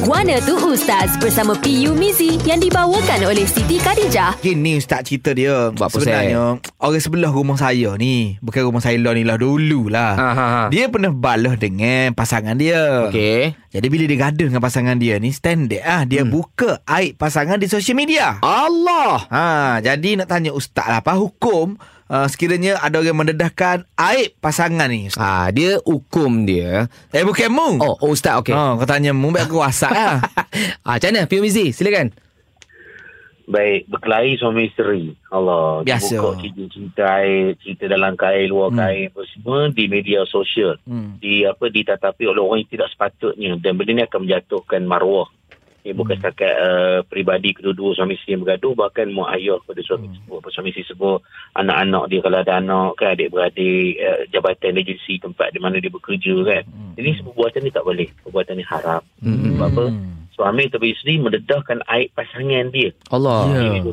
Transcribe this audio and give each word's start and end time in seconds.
Guana 0.00 0.40
tu 0.40 0.56
Ustaz 0.64 1.12
bersama 1.20 1.52
PU 1.60 1.92
Mizi 1.92 2.40
yang 2.48 2.56
dibawakan 2.56 3.20
oleh 3.28 3.44
Siti 3.44 3.76
Khadijah. 3.76 4.32
Gini 4.40 4.80
ustaz 4.80 5.04
cerita 5.04 5.36
dia 5.36 5.68
Buat 5.76 5.92
apa, 5.92 5.96
Sebenarnya 6.00 6.56
Orang 6.80 6.96
sebelah 6.96 7.28
rumah 7.28 7.60
saya 7.60 7.92
ni 8.00 8.40
Bukan 8.40 8.64
rumah 8.64 8.80
saya 8.80 8.96
lah 8.96 9.12
ni 9.12 9.20
lah 9.20 9.36
Dulu 9.36 9.92
lah 9.92 10.16
Ha, 10.16 10.28
ha, 10.32 10.46
ha. 10.48 10.62
Dia 10.72 10.88
pernah 10.88 11.12
balah 11.12 11.52
dengan 11.60 12.16
pasangan 12.16 12.56
dia 12.56 13.04
Okey. 13.12 13.52
Jadi 13.68 13.86
bila 13.92 14.08
dia 14.08 14.16
gaduh 14.16 14.48
dengan 14.48 14.64
pasangan 14.64 14.96
dia 14.96 15.20
ni 15.20 15.28
Standard 15.28 15.84
ah 15.84 16.08
Dia 16.08 16.24
hmm. 16.24 16.32
buka 16.32 16.80
aib 16.88 17.20
pasangan 17.20 17.60
di 17.60 17.68
social 17.68 18.00
media 18.00 18.40
Allah. 18.40 19.28
Ha, 19.28 19.78
jadi 19.84 20.16
nak 20.16 20.32
tanya 20.32 20.56
ustaz 20.56 20.88
lah 20.88 21.04
apa 21.04 21.20
hukum 21.20 21.76
uh, 22.10 22.26
sekiranya 22.26 22.82
ada 22.82 22.98
orang 22.98 23.22
mendedahkan 23.24 23.86
aib 23.94 24.34
pasangan 24.42 24.90
ni. 24.90 25.08
Ustaz? 25.08 25.22
Ah, 25.22 25.46
dia 25.54 25.78
hukum 25.86 26.44
dia. 26.44 26.90
Eh 27.14 27.22
bukan 27.22 27.48
mu. 27.52 27.78
Oh, 27.78 27.94
oh 28.02 28.10
ustaz 28.12 28.42
okey. 28.42 28.52
Ha, 28.52 28.74
kau 28.76 28.88
tanya 28.88 29.14
mu 29.14 29.30
baik 29.30 29.46
aku 29.48 29.62
WhatsApp 29.62 29.94
lah. 29.94 30.18
ah, 30.82 30.94
macam 30.98 31.08
mana? 31.14 31.30
Pio 31.30 31.40
Mizi, 31.40 31.70
silakan. 31.70 32.10
Baik, 33.48 33.88
berkelahi 33.88 34.36
suami 34.36 34.68
isteri. 34.68 35.16
Allah. 35.32 35.86
Biasa. 35.86 36.18
Buka 36.20 36.40
cerita-cerita 36.42 37.04
air, 37.22 37.56
cerita 37.62 37.84
dalam 37.88 38.14
kain, 38.14 38.46
luar 38.50 38.70
Hmm. 38.70 38.78
hmm. 38.78 38.84
kain, 38.84 39.06
apa 39.10 39.20
semua 39.32 39.58
di 39.72 39.84
media 39.88 40.20
sosial. 40.28 40.76
Hmm. 40.84 41.16
Di 41.18 41.46
apa 41.48 41.66
ditatapi 41.66 42.24
oleh 42.28 42.42
orang 42.42 42.60
yang 42.62 42.70
tidak 42.70 42.88
sepatutnya 42.92 43.56
dan 43.58 43.78
benda 43.78 43.92
ini 43.96 44.02
akan 44.04 44.20
menjatuhkan 44.28 44.82
maruah. 44.84 45.26
Ia 45.80 45.96
bukan 45.96 46.12
Hmm. 46.12 46.28
setakat 46.28 46.54
uh, 46.60 46.98
peribadi 47.08 47.56
kedua-dua 47.56 47.96
suami 47.96 48.12
isteri 48.12 48.36
yang 48.36 48.44
bergaduh 48.44 48.76
bahkan 48.76 49.08
mak 49.16 49.32
ayah 49.40 49.56
pada 49.64 49.80
suami 49.80 50.12
Hmm. 50.12 50.36
apa 50.36 50.52
suami 50.52 50.68
isteri 50.70 50.84
tersebut, 50.84 51.24
anak-anak 51.56 52.04
dia 52.12 52.20
kalau 52.20 52.38
ada 52.44 52.52
anak 52.60 52.90
kan 53.00 53.16
adik-beradik, 53.16 53.96
uh, 53.96 54.20
jabatan 54.28 54.76
agensi 54.76 55.16
tempat 55.16 55.56
di 55.56 55.58
mana 55.58 55.80
dia 55.80 55.88
bekerja 55.88 56.36
kan. 56.44 56.62
Hmm. 56.68 56.92
Ini 57.00 57.16
semua 57.16 57.32
perbuatan 57.32 57.60
ni 57.64 57.70
tak 57.72 57.86
boleh. 57.88 58.08
Perbuatan 58.20 58.54
ni 58.60 58.64
haram. 58.68 59.02
Hmm. 59.24 59.56
Sebab 59.56 59.68
apa? 59.72 59.84
Hmm. 60.40 60.56
Suami 60.56 60.72
atau 60.72 60.80
isteri 60.82 61.20
mendedahkan 61.20 61.84
aib 61.84 62.08
pasangan 62.16 62.72
dia. 62.72 62.90
Allah. 63.12 63.44
Ya. 63.52 63.84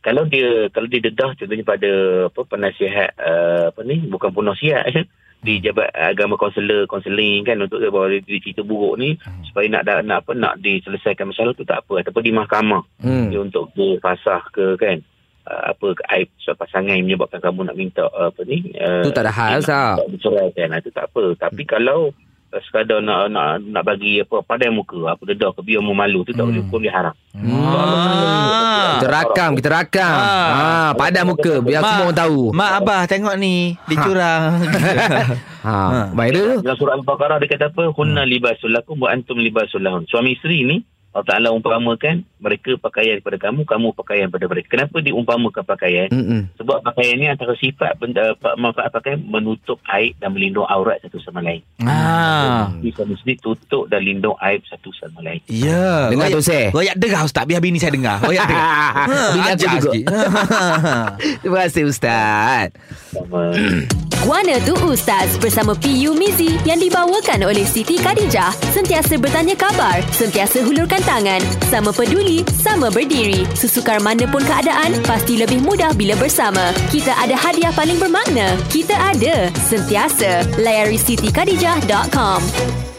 Kalau 0.00 0.24
dia 0.24 0.66
kalau 0.72 0.88
dia 0.88 0.98
dedah 0.98 1.36
contohnya 1.36 1.62
pada 1.62 1.90
apa 2.26 2.40
penasihat 2.42 3.12
uh, 3.20 3.70
apa 3.70 3.80
ni 3.84 4.02
bukan 4.08 4.32
penasihat 4.32 4.82
eh, 4.90 5.06
di 5.38 5.58
jabat 5.58 5.94
agama 5.94 6.34
kaunselor 6.34 6.86
kaunseling 6.86 7.42
kan 7.42 7.58
untuk 7.58 7.78
bawa 7.86 8.10
dia, 8.10 8.38
cerita 8.42 8.66
buruk 8.66 8.98
ni 8.98 9.14
Hmm. 9.22 9.42
supaya 9.46 9.70
nak 9.70 9.82
nak, 9.86 9.98
nak 10.02 10.18
apa 10.22 10.32
nak 10.34 10.54
diselesaikan 10.58 11.30
masalah 11.30 11.54
tu 11.54 11.62
tak 11.62 11.86
apa 11.86 12.02
ataupun 12.02 12.18
di 12.18 12.34
mahkamah 12.34 12.82
Hmm. 12.98 13.30
dia 13.30 13.38
untuk 13.38 13.70
dia 13.74 13.94
fasah 13.98 14.42
ke 14.50 14.74
kan 14.74 14.98
uh, 15.46 15.70
apa 15.70 15.86
ke 15.94 16.02
aib 16.14 16.28
suatu 16.38 16.58
pasangan 16.58 16.98
yang 16.98 17.06
menyebabkan 17.06 17.38
kamu 17.38 17.62
nak 17.62 17.78
minta 17.78 18.02
uh, 18.10 18.30
apa 18.30 18.42
ni 18.42 18.74
uh, 18.78 19.06
Tu 19.06 19.14
tak 19.14 19.22
ada 19.22 19.30
hal, 19.30 19.62
Sah. 19.62 20.02
nak 20.02 20.10
diceraikan 20.10 20.78
itu 20.78 20.90
tak 20.90 21.06
apa 21.10 21.30
tapi 21.38 21.62
kalau 21.62 22.10
uh, 22.10 22.31
sekadar 22.62 22.98
nak 22.98 23.28
nak 23.28 23.60
nak 23.62 23.82
bagi 23.82 24.18
apa 24.18 24.40
pandai 24.40 24.68
muka 24.68 25.08
apa 25.08 25.22
dedah 25.22 25.50
ke 25.50 25.60
biar 25.60 25.80
mu 25.80 25.92
malu 25.92 26.20
tu 26.20 26.30
tak 26.30 26.42
Hmm. 26.42 26.50
boleh 26.50 26.62
hukum 26.62 26.80
dia 26.80 26.92
haram 26.92 27.14
Ah. 27.32 29.00
Kita 29.00 29.08
rakam, 29.08 29.50
kita 29.56 29.68
rakam. 29.68 30.04
Ah. 30.14 30.50
Ah, 30.52 30.90
padam 30.92 31.32
muka 31.32 31.58
biar 31.58 31.80
Mak, 31.80 31.88
semua 31.88 32.04
orang 32.04 32.18
tahu. 32.18 32.38
Mak 32.52 32.70
abah 32.76 33.00
tengok 33.06 33.34
ni 33.34 33.74
Dicurang 33.84 34.60
Ha, 35.66 36.10
baik 36.12 36.30
dia 36.30 36.42
tu. 36.42 36.56
Dalam 36.60 36.76
surah 36.76 36.94
Al-Baqarah 36.98 37.36
dia 37.38 37.48
kata 37.48 37.70
apa? 37.70 37.82
Hunna 37.88 38.22
libasul 38.22 38.68
lakum 38.68 38.98
wa 38.98 39.08
antum 39.08 39.38
libasul 39.38 39.78
lahun. 39.78 40.02
Suami 40.04 40.34
isteri 40.34 40.66
ni 40.66 40.76
Allah 41.12 41.28
Ta'ala 41.28 41.48
umpamakan 41.52 42.24
mereka 42.40 42.72
pakaian 42.80 43.20
kepada 43.20 43.36
kamu, 43.36 43.68
kamu 43.68 43.92
pakaian 43.92 44.26
kepada 44.32 44.46
mereka. 44.48 44.66
Kenapa 44.72 44.96
diumpamakan 45.04 45.64
pakaian? 45.68 46.08
Hmm. 46.08 46.48
Sebab 46.56 46.80
pakaian 46.80 47.20
ni 47.20 47.28
antara 47.28 47.52
sifat 47.54 48.00
benda, 48.00 48.32
manfaat 48.56 48.88
pakaian 48.88 49.20
menutup 49.20 49.76
aib 49.92 50.16
dan 50.16 50.32
melindung 50.32 50.64
aurat 50.64 50.96
satu 51.04 51.20
sama 51.20 51.44
lain. 51.44 51.60
ah. 51.84 52.72
Jadi 52.80 53.12
isteri 53.12 53.36
tutup 53.36 53.92
dan 53.92 54.00
lindung 54.00 54.34
aib 54.40 54.64
satu 54.64 54.88
sama 54.96 55.20
lain. 55.20 55.44
Ya 55.46 56.08
Dengar 56.08 56.32
tu, 56.32 56.40
Seh. 56.40 56.72
Royak 56.72 56.96
dengar 56.96 57.28
ustaz 57.28 57.44
Biar 57.44 57.60
bini 57.60 57.76
saya 57.76 57.92
dengar 57.92 58.16
Royak 58.24 58.48
dengar 58.48 58.66
Bini 59.36 59.42
aku 59.44 59.52
ajar 59.52 59.68
juga. 59.68 59.80
sikit. 59.84 60.04
Terima 61.44 61.58
kasih 61.68 61.84
Ustaz. 61.86 62.66
Sama 63.12 63.52
Guana 64.22 64.54
tu 64.62 64.70
Ustaz 64.86 65.34
bersama 65.42 65.74
PU 65.74 66.14
Mizi 66.14 66.54
yang 66.62 66.78
dibawakan 66.78 67.42
oleh 67.42 67.66
Siti 67.66 67.98
Khadijah. 67.98 68.54
Sentiasa 68.70 69.18
bertanya 69.18 69.58
khabar, 69.58 69.98
sentiasa 70.14 70.62
hulurkan 70.62 71.02
tangan, 71.02 71.42
sama 71.66 71.90
peduli, 71.90 72.46
sama 72.54 72.86
berdiri. 72.86 73.42
Sesukar 73.58 73.98
mana 73.98 74.22
pun 74.30 74.46
keadaan, 74.46 74.94
pasti 75.02 75.42
lebih 75.42 75.66
mudah 75.66 75.90
bila 75.98 76.14
bersama. 76.22 76.70
Kita 76.94 77.18
ada 77.18 77.34
hadiah 77.34 77.74
paling 77.74 77.98
bermakna. 77.98 78.54
Kita 78.70 78.94
ada. 78.94 79.50
Sentiasa. 79.66 80.46
Layari 80.54 81.02
sitikadijah.com. 81.02 82.91